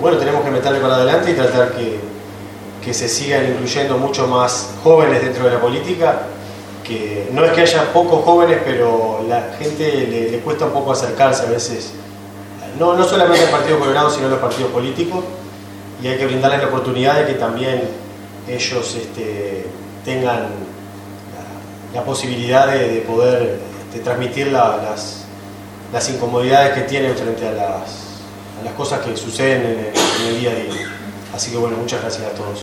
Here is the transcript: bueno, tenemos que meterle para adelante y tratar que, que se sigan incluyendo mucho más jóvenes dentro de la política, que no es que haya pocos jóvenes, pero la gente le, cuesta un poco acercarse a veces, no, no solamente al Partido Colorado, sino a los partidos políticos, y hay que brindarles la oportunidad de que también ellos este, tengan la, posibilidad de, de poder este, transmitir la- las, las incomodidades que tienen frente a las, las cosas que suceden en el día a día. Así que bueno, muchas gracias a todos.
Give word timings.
bueno, 0.00 0.18
tenemos 0.18 0.44
que 0.44 0.50
meterle 0.50 0.80
para 0.80 0.96
adelante 0.96 1.30
y 1.30 1.34
tratar 1.34 1.72
que, 1.72 1.98
que 2.84 2.94
se 2.94 3.08
sigan 3.08 3.46
incluyendo 3.46 3.98
mucho 3.98 4.26
más 4.26 4.70
jóvenes 4.82 5.22
dentro 5.22 5.44
de 5.44 5.50
la 5.54 5.60
política, 5.60 6.22
que 6.84 7.28
no 7.32 7.44
es 7.44 7.52
que 7.52 7.62
haya 7.62 7.92
pocos 7.92 8.24
jóvenes, 8.24 8.60
pero 8.64 9.24
la 9.28 9.54
gente 9.58 10.28
le, 10.30 10.38
cuesta 10.40 10.66
un 10.66 10.72
poco 10.72 10.92
acercarse 10.92 11.46
a 11.46 11.50
veces, 11.50 11.92
no, 12.78 12.94
no 12.94 13.04
solamente 13.04 13.44
al 13.44 13.50
Partido 13.50 13.78
Colorado, 13.78 14.10
sino 14.10 14.26
a 14.26 14.30
los 14.30 14.38
partidos 14.38 14.70
políticos, 14.70 15.24
y 16.02 16.08
hay 16.08 16.18
que 16.18 16.26
brindarles 16.26 16.60
la 16.60 16.68
oportunidad 16.68 17.14
de 17.18 17.26
que 17.26 17.34
también 17.34 17.82
ellos 18.46 18.94
este, 18.94 19.66
tengan 20.04 20.46
la, 21.94 22.02
posibilidad 22.04 22.68
de, 22.68 22.88
de 22.90 23.00
poder 23.00 23.58
este, 23.88 24.00
transmitir 24.04 24.48
la- 24.52 24.76
las, 24.76 25.24
las 25.92 26.08
incomodidades 26.10 26.74
que 26.74 26.82
tienen 26.82 27.16
frente 27.16 27.48
a 27.48 27.52
las, 27.52 28.15
las 28.64 28.74
cosas 28.74 29.00
que 29.04 29.16
suceden 29.16 29.92
en 29.92 30.26
el 30.26 30.40
día 30.40 30.50
a 30.50 30.54
día. 30.54 30.72
Así 31.34 31.50
que 31.50 31.56
bueno, 31.56 31.76
muchas 31.76 32.00
gracias 32.00 32.26
a 32.26 32.30
todos. 32.30 32.54